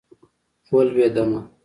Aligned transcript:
ولوېدمه. 0.73 1.39